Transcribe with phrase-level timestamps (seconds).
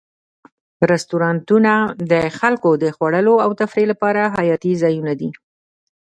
[0.91, 1.73] رستورانتونه
[2.11, 5.29] د خلکو د خوړلو او تفریح لپاره حیاتي ځایونه دي.